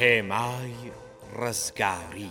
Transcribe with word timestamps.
هێمای 0.00 0.74
ڕزگاری. 1.40 2.30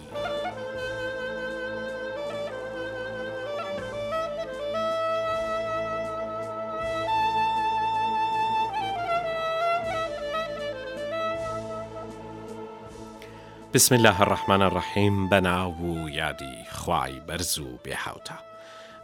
بسم 13.73 13.95
الله 13.95 14.21
الرحمن 14.21 14.61
الرحیم 14.61 15.29
بەناو 15.29 15.75
و 15.81 16.09
یادی 16.09 16.45
خوای 16.71 17.21
بەرز 17.27 17.57
و 17.57 17.77
بێحوتە. 17.85 18.33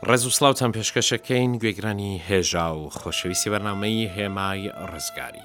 ڕێز 0.06 0.10
و 0.26 0.30
سلااوان 0.30 0.72
پێشکەشەکەین 0.72 1.58
گوێگرانی 1.62 2.22
هێژا 2.30 2.70
و 2.82 2.90
خۆشەویستی 2.90 3.50
بەرنمەی 3.54 4.10
هێمای 4.20 4.70
ڕزگاری. 4.94 5.42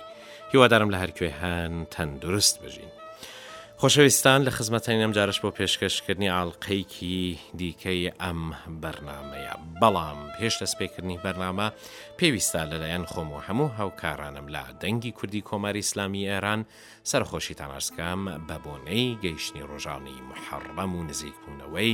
هیوادارم 0.53 0.91
لە 0.91 0.95
هەرکوێ 1.03 1.31
هەن 1.43 1.87
تەندروست 1.95 2.63
بژین. 2.63 3.02
خۆشەویستان 3.83 4.41
لە 4.47 4.51
خزمەتەی 4.59 4.99
نەمجارش 5.03 5.39
بۆ 5.43 5.51
پێشکەشکردنی 5.59 6.33
ئاڵلقەیکی 6.35 7.17
دیکەی 7.59 8.09
ئەم 8.23 8.41
بەرنمەیە 8.83 9.55
بەڵام 9.81 10.19
پێشتە 10.39 10.67
سپێکردنی 10.73 11.21
بەرنامە 11.25 11.69
پێویستە 12.19 12.61
لەلایەن 12.71 13.05
خۆم 13.13 13.29
و 13.35 13.41
هەموو 13.47 13.75
هاوکارانم 13.79 14.47
لە 14.55 14.63
دەنگی 14.83 15.13
کوردی 15.19 15.47
کۆماری 15.51 15.83
ئسلامی 15.87 16.29
ئێران 16.31 16.61
سەرخۆشی 17.11 17.55
تاناسکەم 17.61 18.21
بە 18.49 18.57
بۆنەی 18.65 19.07
گەیشتنی 19.25 19.67
ڕۆژانی 19.71 20.19
محەڕەم 20.31 20.91
و 20.99 21.03
نزیکبوونەوەی 21.11 21.93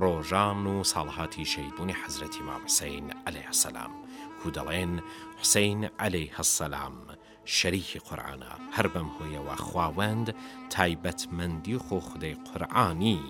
ڕۆژان 0.00 0.58
و 0.72 0.74
ساڵهاتی 0.92 1.48
شەیدبوونی 1.52 1.98
حەزرەتی 2.02 2.42
مامەسین 2.48 3.06
ئەلێ 3.24 3.44
سەسلام 3.50 3.92
کو 4.40 4.46
دەڵێن 4.56 4.92
حوسین 5.38 5.80
ئەلەی 6.00 6.28
هەسەسلام. 6.36 6.94
شەریکی 7.56 7.98
قورآانە 8.08 8.52
هەر 8.76 8.86
بەم 8.94 9.08
هۆیەوە 9.16 9.56
خواوەند 9.66 10.26
تایبەتمەندی 10.74 11.80
خۆ 11.84 11.98
خودەی 12.08 12.34
قورآانی 12.48 13.20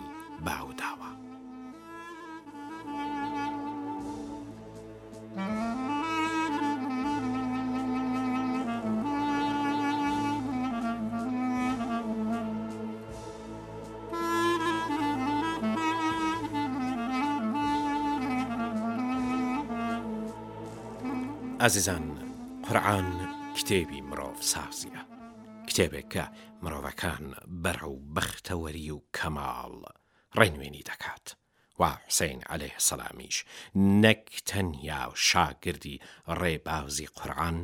باوداوە. 0.46 1.08
ئازیزان 21.60 22.04
قورآان 22.66 23.37
کتێبی 23.58 24.00
مرۆڤ 24.10 24.36
سازیە 24.52 25.00
کتێبێک 25.68 26.06
کە 26.14 26.24
مرۆڤەکان 26.62 27.24
بەرەو 27.62 27.94
بەختەوەری 28.14 28.88
و 28.96 29.00
کەماڵ 29.16 29.74
ڕێنوێنی 30.38 30.86
دەکات 30.90 31.26
وا 31.80 31.90
حسین 32.06 32.40
عليه 32.52 32.76
سەلامیش 32.88 33.36
نەک 34.02 34.22
تەنیا 34.50 35.02
و 35.10 35.18
شاگردی 35.30 36.02
ڕێباوزی 36.38 37.10
قورآن 37.18 37.58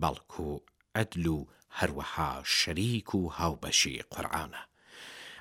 بەڵکو 0.00 0.46
و 0.54 0.62
ئەدل 0.96 1.24
و 1.36 1.38
هەروەها 1.78 2.30
شەریک 2.58 3.08
و 3.18 3.20
هاوبەشی 3.38 3.96
قورآانە 4.12 4.62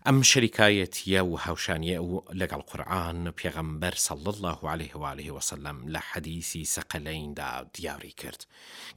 ئەم 0.07 0.19
شریکایەتە 0.31 1.21
و 1.29 1.33
هاوشانیە 1.45 1.97
و 2.09 2.11
لەگەڵ 2.39 2.61
قورآن 2.69 3.19
پێغەمبەر 3.39 3.95
سەڵ 4.07 4.23
الله 4.33 4.59
عليه 4.73 4.93
وعاله 5.01 5.31
وسلم 5.31 5.77
لە 5.93 5.99
حەدیسی 6.11 6.63
سەقەلەیندا 6.75 7.49
دیاری 7.73 8.11
کرد 8.11 8.45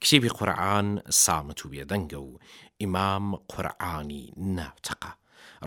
کتێبی 0.01 0.27
قورآن 0.37 0.87
سامت 1.23 1.59
و 1.65 1.69
بێدەنگە 1.71 2.13
و 2.27 2.37
ئیمام 2.81 3.35
قورآانی 3.35 4.31
ناوتەقە 4.57 5.11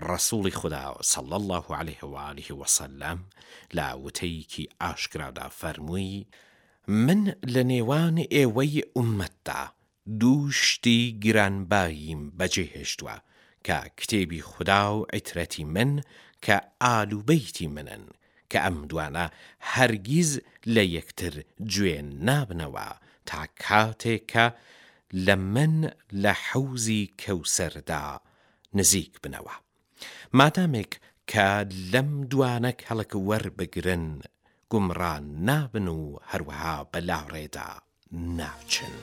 ڕسوڵی 0.09 0.51
خدا 0.61 0.95
سەڵ 1.11 1.33
الله 1.39 1.65
عليه 1.75 2.01
وعاله 2.11 2.51
وسلم 2.61 3.19
لە 3.75 3.87
وتەیەکی 4.05 4.69
ئاشکرادا 4.81 5.49
فەرمووی 5.59 6.25
من 6.87 7.21
لە 7.53 7.61
نێوان 7.71 8.15
ئێوەی 8.35 8.73
ئومەتدا 8.97 9.63
دوو 10.19 10.51
شتی 10.51 11.19
گرانباییم 11.23 12.21
بەجێ 12.37 12.67
هێشتووە 12.75 13.17
کە 13.65 13.79
کتێبی 13.99 14.41
خوددا 14.49 14.83
و 14.97 14.99
ئیترەتی 15.13 15.63
من 15.75 15.91
کە 16.45 16.55
ئالوبەیتی 16.85 17.67
منن 17.75 18.03
کە 18.51 18.57
ئەم 18.65 18.77
دوانە 18.89 19.25
هەرگیز 19.73 20.31
لە 20.75 20.83
یەکتر 20.97 21.33
گوێن 21.73 22.07
نابنەوە 22.27 22.89
تا 23.29 23.39
کاتێک 23.65 24.23
کە 24.33 24.45
لە 25.25 25.35
من 25.53 25.73
لە 26.23 26.33
حەوزی 26.45 27.03
کەوسەردا 27.21 28.05
نزیک 28.77 29.13
بنەوە. 29.23 29.55
مادامێک 30.39 30.91
کە 31.31 31.47
لەم 31.93 32.09
دوانە 32.31 32.71
کەڵک 32.83 33.11
وەربگرن 33.27 34.07
گومڕان 34.71 35.23
نابن 35.47 35.87
و 35.87 36.19
هەروەها 36.29 36.77
بەلاڕێدا 36.93 37.67
ناچن. 38.37 38.95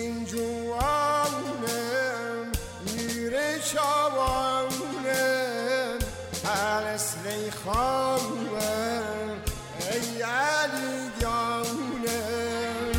این 0.00 0.24
جوانم 0.24 2.48
میره 2.92 3.60
شوانم 3.64 5.98
پرس 6.44 7.14
خانم 7.64 9.30
ای 9.92 10.06
علی 10.22 11.10
دیانم 11.18 12.92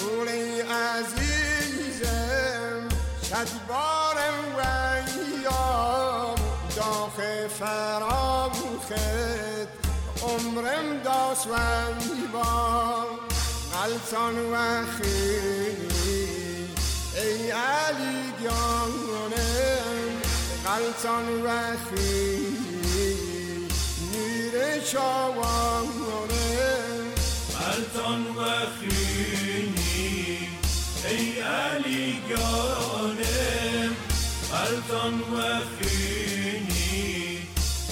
رولی 0.00 0.60
عزیزم 0.60 2.88
شدبارم 3.22 4.38
ویام 4.56 6.38
داخ 6.76 7.16
فرامخت 7.48 9.78
عمرم 10.22 10.88
داست 11.04 11.46
و 11.46 11.48
با 12.32 13.04
غلطان 13.74 14.36
و 14.52 14.54
خیر 14.86 15.59
ای 17.22 17.50
علی 17.50 18.32
گیانم 18.38 20.20
قلتان 20.64 21.44
رفی 21.44 22.46
نیر 24.12 24.80
چاوانم 24.84 26.30
قلتان 27.58 28.22
وخینی 28.26 30.48
ای 31.08 31.24
علی 31.40 32.12
گیانم 32.28 33.94
قلتان 34.52 35.14
وخینی 35.20 37.38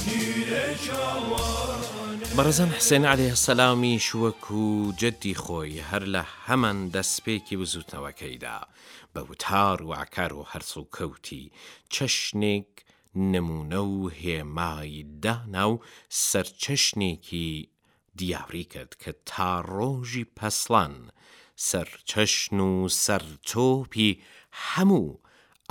نیر 0.06 0.48
چاوانم 0.86 1.88
بەڕزان 2.36 2.70
حسێن 2.78 3.04
عليه 3.12 3.34
سەسلامی 3.44 3.96
شووەک 4.06 4.44
و 4.62 4.92
جددی 5.00 5.34
خۆی 5.42 5.80
هەر 5.90 6.04
لە 6.14 6.22
هەمان 6.46 6.78
دەستپێکی 6.94 7.56
بزوتنەوەکەیدا 7.60 8.58
بە 9.14 9.20
وتار 9.30 9.78
و 9.82 9.90
عکار 10.04 10.32
و 10.34 10.44
هەرس 10.52 10.72
و 10.80 10.88
کەوتی 10.96 11.44
چەشنێک 11.94 12.70
نمونە 13.32 13.80
و 13.94 14.00
هێمایی 14.22 15.02
دانا 15.25 15.64
و 15.70 15.80
سەرچەشنێکی 16.28 17.50
دیاوری 18.19 18.64
کرد 18.72 18.92
کە 19.02 19.10
تا 19.28 19.52
ڕۆژی 19.76 20.24
پەسلان 20.36 20.94
سەرچەشن 21.69 22.58
و 22.69 22.88
سەرتۆپی 23.04 24.12
هەموو 24.70 25.10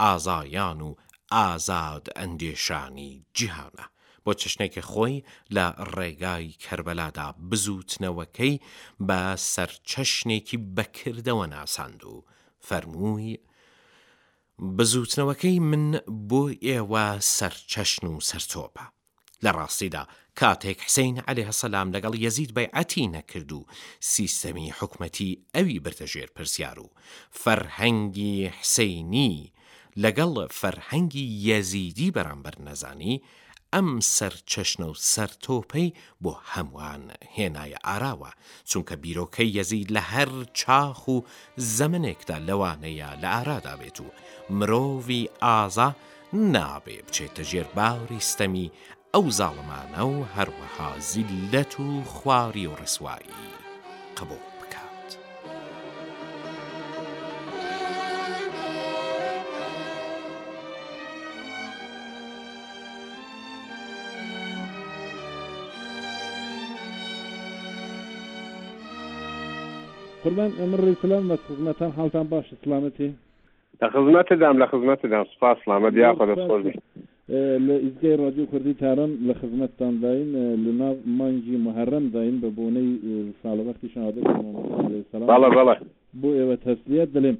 ئازایان 0.01 0.81
و 0.87 0.89
ئازاد 1.35 2.05
ئەندێشانی 2.19 3.11
جیهانە. 3.37 3.85
بۆ 4.27 4.33
چشنێکی 4.41 4.81
خۆی 4.89 5.15
لە 5.55 5.65
ڕێگای 5.95 6.45
کەربەلادا 6.63 7.27
بزوتنەوەکەی 7.51 8.55
بە 9.07 9.19
سەرچەشنێکی 9.53 10.57
بەکردەوە 10.75 11.45
ناساند 11.53 12.01
و 12.11 12.15
فەرمووی 12.67 13.37
بزوتنەوەکەی 14.77 15.57
من 15.71 15.85
بۆ 16.29 16.43
ئێوە 16.67 17.07
سەرچەشن 17.37 18.03
و 18.11 18.21
سەرچۆپە 18.29 18.85
لە 19.43 19.51
ڕاستیدا 19.57 20.03
کاتێک 20.39 20.79
حسین 20.87 21.15
عەلێ 21.29 21.43
هەسەلام 21.49 21.87
لەگەڵ 21.95 22.13
یەزید 22.25 22.51
بەیعەتی 22.57 23.11
نەکرد 23.15 23.51
و 23.57 23.61
سیستەمی 24.13 24.73
حکوومەتی 24.79 25.31
ئەوی 25.55 25.79
بردەژێر 25.83 26.29
پرسیار 26.35 26.77
و 26.85 26.89
فەرهەنگی 27.43 28.35
حسینی 28.59 29.53
لەگەڵ 30.03 30.33
فەرهەنگی 30.59 31.25
یەزیدی 31.49 32.09
بەرامبەر 32.15 32.55
نەزانی 32.67 33.15
ئەم 33.75 33.89
سەرچەشنە 34.15 34.87
و 34.91 34.99
سەرتۆپەی 35.13 35.87
بۆ 36.23 36.31
هەمووان 36.53 37.03
هێنایە 37.35 37.79
ئاراوە 37.87 38.31
چونکە 38.69 38.93
بیرۆکەی 39.03 39.53
یەزید 39.57 39.87
لە 39.95 40.01
هەر 40.13 40.29
چاخ 40.59 41.01
و 41.13 41.15
زەمنێکدا 41.77 42.37
لەوانەیە 42.47 43.09
لە 43.21 43.29
ئارادا 43.35 43.75
بێت 43.81 43.97
و 44.05 44.07
مرۆڤی 44.57 45.21
ئازا 45.43 45.89
نابێ 46.53 46.97
بچێتە 47.05 47.43
ژێر 47.49 47.67
باوری 47.77 48.25
ستەمی 48.31 48.71
ئەو 49.13 49.25
زاڵمانە 49.37 50.03
و 50.13 50.17
هەروەها 50.35 50.89
زیلەت 51.09 51.73
و 51.85 51.87
خواری 52.13 52.65
و 52.67 52.75
ڕسوایی 52.81 53.33
قبول. 54.17 54.43
قربان 70.27 70.51
ئەمر 70.63 70.81
ڕیسلام 70.83 71.27
لە 71.31 71.35
خزمەتان 71.41 71.91
حالتان 71.97 72.27
باش 72.31 72.45
سلامەتی 72.63 73.05
لە 73.81 73.89
خزمەتدام 73.91 74.57
لە 74.61 74.65
خزمەتدام 74.71 75.25
سپاس 75.35 75.57
سلامە 75.65 75.91
دیاخ 75.97 76.17
دەستۆ 76.31 76.57
لە 76.63 76.73
ئیزگای 77.27 78.17
رادیو 78.21 78.45
کوردی 78.45 78.73
تارم 78.73 79.13
لە 79.27 79.33
خزمەتتان 79.37 79.93
داین 80.01 80.33
لە 80.65 80.73
ناو 80.81 80.95
مانگی 81.19 81.57
مەهرم 81.67 82.09
داین 82.15 82.41
بە 82.41 82.51
بۆنەی 82.57 82.89
ساڵەوەختی 83.41 83.93
شادە 83.93 85.23
بۆ 86.21 86.33
ئێوە 86.39 86.57
تەسلیت 86.65 87.09
دەڵێم 87.15 87.37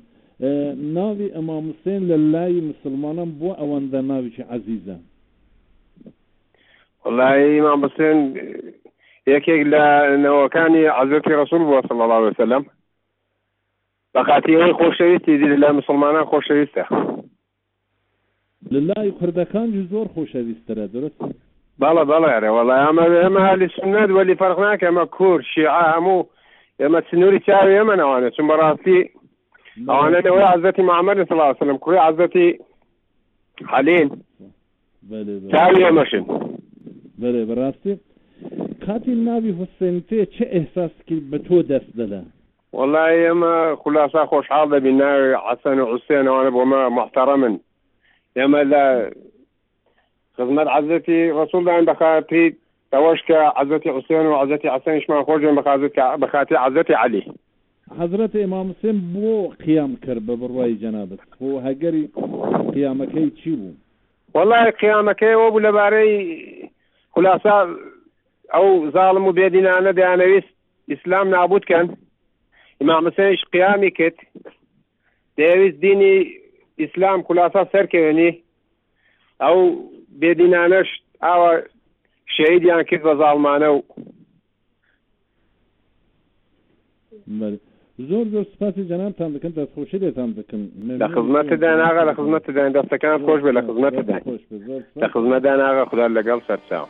ناوی 0.97 1.29
ئەمامسین 1.29 2.07
لە 2.09 2.17
لای 2.33 2.61
مسلمانان 2.71 3.29
بۆ 3.41 3.51
ئەوەندە 3.59 4.01
ناویکی 4.11 4.41
عزیزە 4.43 4.95
وڵی 7.05 7.61
مامسین 7.65 8.17
یەکێک 9.33 9.61
لە 9.73 9.83
نەوەکانی 10.23 10.85
عزەتی 10.99 11.33
ڕسول 11.41 11.61
بووە 11.67 11.81
سڵ 11.89 11.99
الله 12.05 12.27
وسلم 12.31 12.65
بەقاتیەوەی 14.15 14.74
خۆشەویستی 14.80 15.33
دی 15.39 15.56
لە 15.62 15.69
مسلمانان 15.80 16.25
خۆشەویستە 16.31 16.83
لە 18.71 18.80
لای 18.89 19.12
کوردەکان 19.18 19.88
زۆر 19.92 20.07
خۆشەویسترە 20.15 20.86
درست 20.95 21.19
باڵە 21.81 22.04
بەڵێرە 22.12 22.50
وڵ 22.57 22.69
ئەمە 22.83 23.06
ئەمە 23.24 23.42
هالی 23.48 23.68
سنات 23.75 24.09
وەلی 24.09 24.36
فەرق 24.42 24.59
ناکە 24.63 24.86
ئەمە 24.88 25.06
کوور 25.15 25.39
شیعە 25.51 25.83
هەموو 25.94 26.27
ئێمە 26.81 27.00
سنووری 27.09 27.39
چاوی 27.48 27.77
ئێمە 27.77 27.95
نەوانە 28.01 28.30
چون 28.36 28.45
بەڕاستی 28.51 29.00
ئەوانە 29.89 30.19
لەوەی 30.25 30.48
عزەتی 30.54 30.81
محەممەد 30.89 31.19
سلاسلم 31.30 31.77
کوی 31.83 31.98
عزەتی 32.07 32.48
حەلین 33.71 34.09
چاوی 35.54 35.83
ئێمەشن 35.86 36.24
بەێ 37.19 37.44
بەڕاستی 37.50 37.94
کاتی 38.86 39.13
ناوی 39.27 39.51
حوسێنتێ 39.59 40.19
چه 40.36 40.44
ئەحساس 40.54 40.94
کرد 41.07 41.24
بە 41.31 41.38
تۆ 41.48 41.57
دەست 41.69 41.92
دەدا 42.00 42.21
والله 42.77 43.07
ئێمە 43.25 43.75
خلاصا 43.85 44.21
خۆشحاڵ 44.31 44.68
دەبی 44.74 44.91
ناوی 45.01 45.33
عسەن 45.51 45.77
و 45.81 45.85
حوسێنەوانە 45.97 46.51
بۆ 46.56 46.63
مە 46.71 46.79
محتەرە 46.97 47.35
من 47.44 47.53
ئێمە 48.38 48.62
لە 48.74 48.83
خزمەت 50.38 50.68
عزەتی 50.77 51.19
ڕسوولدان 51.39 51.85
بەخاتیت 51.89 52.56
تەوەش 52.94 53.19
کە 53.27 53.38
عزەتی 53.62 53.89
حوسێن 53.95 54.25
و 54.25 54.33
عزەتی 54.44 54.68
عسەنیشمان 54.77 55.24
خۆشێن 55.27 55.56
بەخاتی 56.24 56.56
عزەتی 56.65 56.94
علی 56.94 57.24
حضرت 58.00 58.35
امام 58.35 58.69
حسین 58.71 58.97
بۆ 59.13 59.47
قیام 59.63 59.95
کرد 59.95 60.21
بە 60.27 60.33
بڕوای 60.41 60.75
جەنابەت 60.83 61.21
بۆ 61.41 61.50
هەگەری 61.68 62.03
قیامەکەی 62.73 63.31
چی 63.41 63.51
بوو 63.56 63.73
والله 64.35 64.69
قیامەکەیەوە 64.81 65.51
بوو 65.51 65.59
لەبارەی 65.65 66.13
خلاصا 67.15 67.68
ئەو 68.53 68.89
زاڵم 68.95 69.25
و 69.27 69.33
بێدینانە 69.38 69.91
دەیانەویست 70.00 70.53
ئیسلام 70.89 71.27
نابوودکەن 71.35 71.88
امام 72.81 73.07
حسینش 73.07 73.38
قیامی 73.51 73.91
کرد 73.91 74.13
دەویست 75.38 75.77
دینی 75.85 76.15
ئیسلام 76.79 77.21
خلاسا 77.27 77.63
سەرکەوێنی 77.74 78.31
ئەو 79.44 79.57
بێدینانەش 80.21 80.89
ئاوە 81.25 81.51
شەیدیان 82.38 82.81
کرد 82.89 83.01
بە 83.07 83.13
زاڵمانە 83.21 83.69
و 83.75 83.79
زۆر 88.09 88.24
زۆر 88.33 88.45
سپاسی 88.53 88.83
جانانتان 88.91 89.30
دەکەن 89.35 89.51
دەستخۆشی 89.59 89.97
دێتان 90.03 90.30
دەکەن 90.39 90.62
لە 91.01 91.07
خزمەتدان 91.15 91.80
ئاغا 91.85 92.03
لە 92.09 92.13
خزمەتدان 92.18 92.71
دەستەکان 92.77 93.18
خۆش 93.25 93.39
بێ 93.45 93.51
لە 93.57 93.62
خزمەتدان 93.68 94.21
لە 95.01 95.07
خزمەتدان 95.13 95.59
ئاغا 95.65 95.85
خدا 95.91 96.06
لەگەڵ 96.18 96.39
سەرچاو 96.47 96.85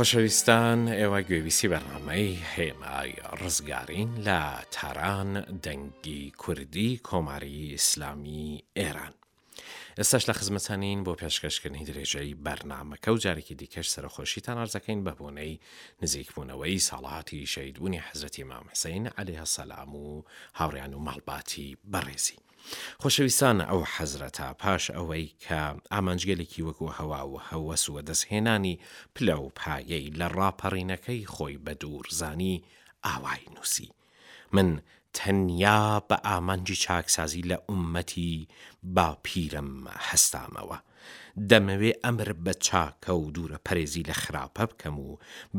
خۆشەویستان 0.00 0.80
ئێوە 0.98 1.20
گوێویستی 1.28 1.68
بەڕامەی 1.72 2.28
هێمای 2.54 3.12
ڕزگارین 3.40 4.10
لە 4.26 4.40
تاران 4.76 5.30
دەنگی 5.64 6.22
کوردی 6.42 6.90
کۆماری 7.06 7.72
ئیسلامی 7.76 8.48
ئێران. 8.78 9.14
ئێستاش 9.98 10.24
لە 10.26 10.32
خزمەتانین 10.38 11.00
بۆ 11.06 11.12
پێشکەشکردنی 11.20 11.86
درێژەی 11.90 12.32
بەرنمەکە 12.44 13.08
و 13.12 13.20
جارێکی 13.24 13.54
دیکەش 13.60 13.86
سەرخۆشی 13.94 14.40
تانارزەکەین 14.46 15.00
بەبوونەی 15.06 15.54
نزیکبوونەوەی 16.02 16.84
ساڵاتی 16.88 17.48
شەیدبوونی 17.52 18.04
حەزەتی 18.06 18.44
مامەسین 18.50 19.04
علی 19.20 19.38
هەسەلام 19.42 19.92
و 20.02 20.22
هاوڕیان 20.58 20.92
و 20.94 20.98
ماڵباتی 21.06 21.68
بەڕێزی. 21.92 22.38
خۆشەویستانە 23.02 23.64
ئەو 23.70 23.82
حەزرەتا 23.94 24.48
پاش 24.62 24.84
ئەوەی 24.96 25.26
کە 25.44 25.60
ئامانجگەلێکی 25.92 26.64
وەکو 26.68 26.86
هەوا 26.98 27.20
و 27.32 27.34
هەوەسووە 27.48 28.00
دەستهێنانی 28.08 28.74
پلە 29.14 29.36
و 29.44 29.48
پایەی 29.60 30.06
لە 30.18 30.26
ڕاپەڕینەکەی 30.38 31.22
خۆی 31.34 31.56
بە 31.64 31.72
دوورزانی 31.82 32.64
ئاوای 33.06 33.42
نووسی 33.54 33.88
من 34.54 34.68
تەنیا 35.16 35.82
بە 36.08 36.16
ئامانجی 36.28 36.76
چاکسازی 36.84 37.42
لە 37.50 37.56
عومەتی 37.70 38.48
باپیرم 38.96 39.72
هەستامەوە. 40.08 40.78
دەمەوێ 41.50 41.92
ئەمر 42.04 42.28
بە 42.44 42.52
چاکە 42.66 43.10
و 43.20 43.30
دوورە 43.34 43.58
پەرێزی 43.66 44.06
لە 44.10 44.14
خراپە 44.22 44.64
بکەم 44.70 44.96
و 45.06 45.10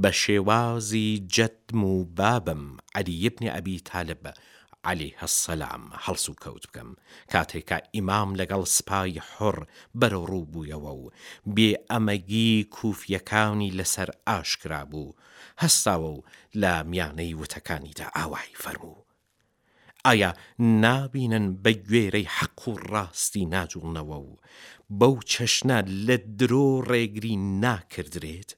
بە 0.02 0.12
شێوازی 0.24 1.10
جەتم 1.36 1.82
و 1.94 1.96
بابم 2.18 2.64
عەریبنی 2.98 3.50
ئەبی 3.56 3.78
تالبە 3.90 4.34
علی 4.84 5.10
هەسەسلام 5.22 5.84
هەڵس 6.06 6.26
و 6.30 6.34
کەوت 6.44 6.64
بکەم 6.70 6.90
کاتێکە 7.34 7.78
ئیمام 7.96 8.30
لەگەڵ 8.40 8.64
سپای 8.78 9.12
حڕ 9.34 9.58
بەرە 10.00 10.20
ڕوو 10.30 10.46
بوویەوە 10.52 10.92
و 11.02 11.10
بێ 11.56 11.70
ئەمەگی 11.92 12.54
کوفیەکانی 12.78 13.76
لەسەر 13.80 14.10
ئاشکرا 14.28 14.84
بوو 14.92 15.14
هەستاوە 15.64 16.10
و 16.18 16.22
لە 16.62 16.72
میانەی 16.92 17.38
وتەکانیدا 17.42 18.08
ئاوای 18.18 18.58
فەرموو 18.64 19.02
ئایا 20.06 20.32
نابینن 20.84 21.48
بە 21.66 21.72
گوێرەی 21.88 22.32
حەق 22.38 22.60
و 22.68 22.74
ڕاستی 22.92 23.46
ناجوڵنەوە 23.54 24.18
و 24.28 24.32
بەو 25.00 25.16
چەشنا 25.34 25.78
لە 26.08 26.18
درۆ 26.40 26.68
ڕێگری 26.90 27.36
ناکردرێت 27.64 28.52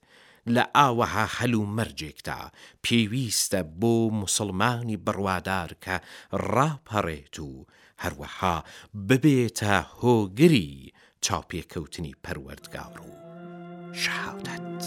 لە 0.55 0.63
ئاوەها 0.75 1.25
هەلو 1.37 1.61
مەرجێکتا 1.77 2.39
پێویستە 2.83 3.59
بۆ 3.79 3.93
مسلمانی 4.21 4.97
بڕوادار 5.05 5.69
کە 5.83 5.95
ڕاپەڕێت 6.53 7.35
و 7.47 7.51
هەروەها 8.03 8.55
ببێتە 9.07 9.75
هۆگری 10.01 10.69
چاپێکەوتنی 11.25 12.17
پەروەردگار 12.23 12.97
و 13.07 13.09
شهادەت. 14.03 14.81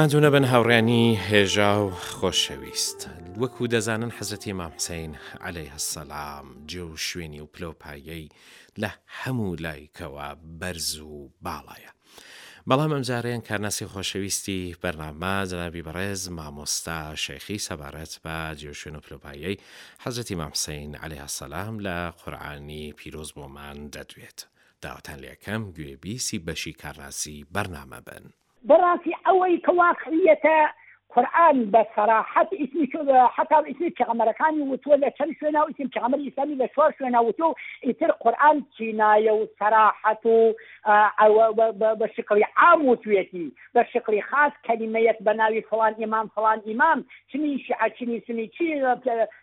مادونە 0.00 0.30
بن 0.34 0.44
هاوڕیانی 0.52 1.04
هێژا 1.30 1.72
و 1.86 1.90
خۆشەویست 2.14 3.00
وەکو 3.42 3.66
دەزانن 3.74 4.10
حەزەتی 4.18 4.52
مامسین 4.60 5.12
عليهەی 5.48 5.72
هەسەلام 5.76 6.46
جێ 6.70 6.80
و 6.82 6.96
شوێنی 7.06 7.40
و 7.40 7.46
پلۆپایەی 7.54 8.26
لە 8.82 8.88
هەموو 9.22 9.56
لایکەوە 9.64 10.28
بەرز 10.60 10.92
و 11.00 11.28
باڵایە 11.44 11.92
بەڵام 12.68 12.90
ئەمجارەیان 12.94 13.40
کارناسی 13.48 13.84
خۆشەویستی 13.92 14.62
بەرنامە 14.82 15.36
جەنابی 15.50 15.82
بەڕێز 15.88 16.22
مامۆستا 16.38 17.00
شەیخی 17.24 17.58
سەبارەت 17.66 18.14
بە 18.24 18.36
جێوشێن 18.60 18.94
و 18.96 19.00
پلۆپایەی 19.06 19.56
حەزەتی 20.06 20.34
مامسین 20.40 20.90
عليهەی 21.04 21.24
هەسەلام 21.26 21.74
لە 21.86 21.98
قورآانی 22.24 22.84
پیرۆز 22.98 23.30
بۆمان 23.36 23.78
دەدوێت 23.94 24.40
داوتان 24.82 25.18
لەکەم 25.26 25.62
گوێبیسی 25.76 26.38
بەشی 26.46 26.72
کارناسی 26.82 27.44
بەرنامە 27.54 28.00
بن. 28.06 28.24
بەڕاستی 28.70 29.13
ئەوەی 29.34 29.56
کە 29.66 29.72
واقعیەتە 29.80 30.58
قورآن 31.14 31.70
بە 31.70 31.84
سەراحەت 31.96 32.48
ئیسمی 32.58 32.88
حتا 33.34 33.58
ئیسمی 33.66 33.92
پێغەمەرەکانی 33.98 34.62
وتووە 34.70 34.96
لە 35.02 35.08
چەند 35.18 35.32
شوێنە 35.38 35.60
و 35.62 35.66
ئیسم 35.68 35.88
پێغەمەر 35.94 36.18
ئیسلامی 36.26 36.58
لە 36.60 36.66
چوار 36.74 36.90
شوێنە 36.98 37.20
وتۆ 37.28 37.48
ئیتر 37.86 38.10
قورآن 38.10 38.56
چینایە 38.76 39.32
و 39.34 39.46
سەراحەت 39.58 40.22
و 40.26 41.96
بە 42.00 42.06
شکری 42.16 42.46
عام 42.56 42.80
وتوێتی 42.88 43.52
بە 43.74 43.82
شکری 43.92 44.22
خاص 44.22 44.52
کەلیمەیەت 44.66 45.18
بە 45.24 45.28
ناوی 45.32 45.62
فڵان 45.62 45.94
ئیمام 45.98 46.26
فڵان 46.34 46.58
ئیمام 46.66 47.04
چنی 47.32 47.58
شعچنی 47.58 48.20
سنی 48.26 48.48
چی 48.48 48.82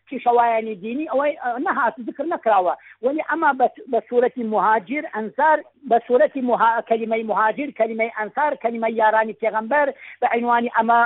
پیشەوایانی 0.09 0.75
دینی 0.83 1.07
ئەوەی 1.09 1.33
نەهات 1.67 1.95
ذکر 2.07 2.23
نکراوە 2.33 2.75
ولی 3.01 3.23
ئەما 3.31 3.49
بە 3.91 3.99
سوورەتی 4.09 4.43
مهاجر 4.43 5.03
ئەنسار 5.15 5.57
بە 5.89 5.97
سوورەتی 6.07 6.41
کەلیمەی 6.89 7.23
مهاجر 7.31 7.69
کەلیمەی 7.79 8.11
ئەنسار 8.19 8.53
کەلیمەی 8.63 8.93
یارانی 8.93 9.33
پێغەمبەر 9.41 9.87
بە 10.21 10.27
عینوانی 10.33 10.69
ئەمە 10.77 10.99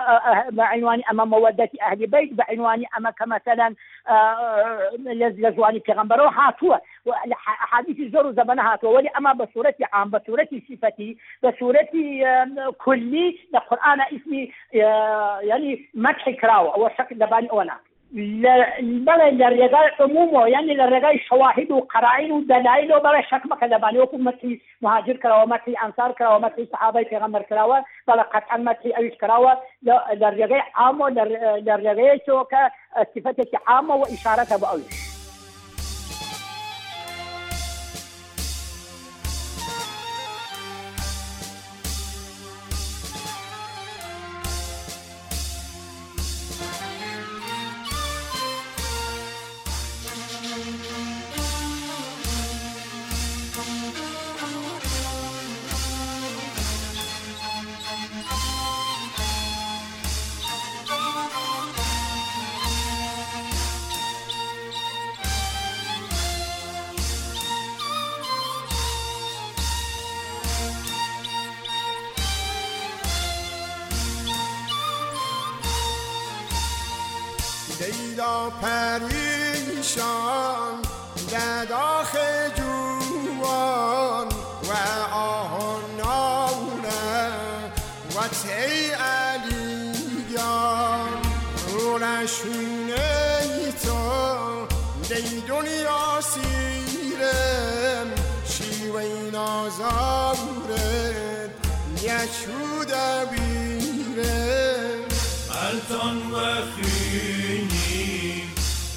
بعنوان 0.55 1.01
اما 1.11 1.25
موده 1.25 1.69
اهل 1.81 2.07
بيت 2.07 2.33
بعنوان 2.33 2.83
اما 2.97 3.11
كمثلا 3.11 3.73
لزواني 5.13 5.79
پیغمبر 5.79 6.21
او 6.21 6.27
هاتوه 6.27 6.81
احاديث 7.47 8.11
زور 8.13 8.31
زبنه 8.31 8.61
هاتوه 8.71 8.89
ولي 8.91 9.09
اما 9.17 9.33
بصوره 9.33 9.75
عام 9.93 10.09
بصوره 10.09 10.47
صفتي 10.71 11.17
بصوره 11.43 11.87
كلي 12.77 13.37
القران 13.55 14.01
اسمي 14.01 14.51
يعني 15.49 15.89
مدح 15.93 16.29
كراو 16.29 16.65
او 16.75 16.89
شكل 16.97 17.15
لباني 17.15 17.47
اونا 17.51 17.77
بەڵێ 19.05 19.27
لە 19.41 19.47
ڕێگای 19.59 19.87
عمومەوە 20.03 20.43
یعنی 20.55 20.77
لە 20.81 20.85
ڕێگای 20.93 21.17
شواهید 21.27 21.69
و 21.71 21.85
قەرائین 21.91 22.31
و 22.31 22.45
دەلایلەوە 22.51 23.03
بەڵێ 23.05 23.21
شەکمەکە 23.29 23.67
دەبانی 23.73 23.99
وەکو 24.01 24.17
مەتی 24.27 24.53
مهاجر 24.83 25.17
کراوە 25.23 25.45
مەتی 25.53 25.79
ئەنسار 25.81 26.11
کراوە 26.19 26.39
مەتی 26.45 26.69
سەحابای 26.73 27.09
پێغەمبەر 27.11 27.43
کراوە 27.49 27.79
بەڵە 28.07 28.25
قەتعەن 28.33 28.61
مەتی 28.67 28.95
ئەویش 28.95 29.15
کراوە 29.21 29.53
لە 30.21 30.27
ڕێگەی 30.39 30.63
عامۆ 30.79 31.07
لە 31.67 31.73
ڕێگەیەکەوە 31.83 32.43
کە 32.51 32.61
صفتێکی 33.11 33.57
عامە 33.69 33.93
و 33.97 34.07
ئیشارەتە 34.13 34.55
بە 34.61 34.67
ئەویش 34.71 34.97
یا 78.25 78.51
پریشان 78.61 80.81
در 81.31 81.65
داخل 81.65 82.49
جوان 82.55 84.27
و 84.69 84.71
آه 85.13 85.79
ناونه 85.97 87.31
و 88.15 88.27
تی 88.27 88.87
علیان 88.89 91.09
رونشونه 91.69 92.97
تو 93.83 93.95
دی 95.15 95.41
دنیا 95.47 96.21
سیرم 96.21 96.81
شیوه 98.49 99.03
نازارت 99.31 100.39
یشود 102.01 102.93
بیرم 103.29 105.05
التان 105.65 106.17
و 106.31 106.39
خیلی 106.75 107.84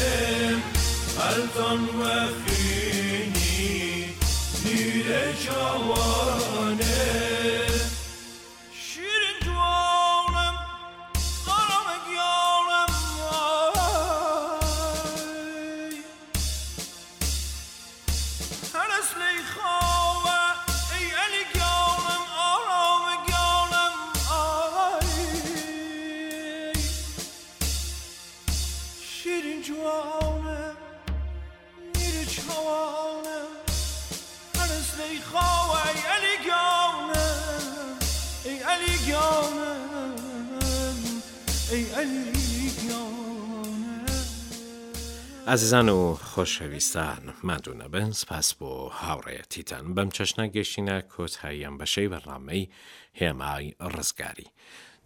ئازیزان 45.47 45.89
و 45.89 45.99
خۆشەویستان 46.35 47.23
مادوونە 47.49 47.89
بن 47.95 48.11
سپاس 48.23 48.49
بۆ 48.59 48.73
هاوڕێەتیتان 49.03 49.85
بەم 49.97 50.09
چەشنە 50.17 50.45
گەشتینە 50.55 50.97
کۆتهاییان 51.13 51.75
بەشەی 51.81 52.09
بەڕامەی 52.13 52.71
هێمای 53.19 53.67
ڕزگاری. 53.95 54.47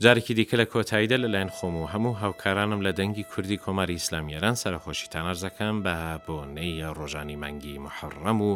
جارێکی 0.05 0.35
دیکە 0.39 0.57
لە 0.61 0.65
کۆتاییدا 0.73 1.17
لەلایەن 1.25 1.51
خۆم 1.57 1.75
و 1.81 1.87
هەموو 1.93 2.19
هاوکارانم 2.23 2.81
لە 2.87 2.93
دەنگی 2.99 3.25
کوردی 3.33 3.61
کۆماری 3.65 3.99
ئیسلامیەران 3.99 4.57
سەرخۆشی 4.63 5.09
تانەرزەکەم 5.15 5.77
بە 5.85 5.97
بۆ 6.27 6.37
نەیە 6.57 6.89
ڕۆژانی 6.99 7.37
مانگی 7.43 7.79
محڕەم 7.87 8.39
و 8.49 8.53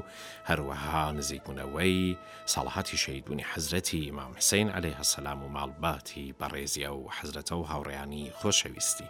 هەروەها 0.49 1.03
نزیکبوونەوەی 1.19 2.17
ساڵهاتی 2.53 2.97
شەیدبوونی 3.05 3.47
حەزرەتی 3.53 4.09
ئمام 4.11 4.33
حسین 4.39 4.69
عليه 4.77 4.95
هەسەسلام 5.01 5.39
و 5.45 5.49
ماڵباتی 5.57 6.27
بەڕێزیە 6.41 6.91
و 6.99 7.09
حەزرەتە 7.19 7.53
و 7.61 7.67
هاوڕیانی 7.71 8.25
خۆشەویستی. 8.39 9.09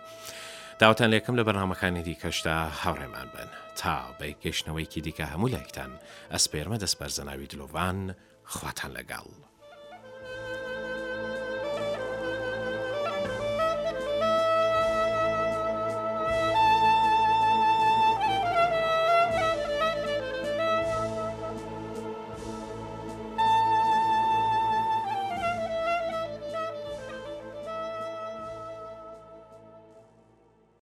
داوتان 0.78 1.10
لێکم 1.18 1.34
لە 1.38 1.42
بەنامەکانی 1.48 2.02
دیکەشدا 2.08 2.58
هاوڕێمان 2.82 3.28
بن 3.34 3.48
تا 3.80 3.94
بەیگەشتنەوەیکی 4.20 5.00
دیکە 5.06 5.24
هەموو 5.34 5.48
لایکتان 5.54 5.92
ئەسپێرمە 6.34 6.78
دەست 6.82 6.96
بەرزەناوی 7.00 7.46
دلۆڤان 7.52 7.98
خواتان 8.52 8.92
لەگەڵ. 8.98 9.48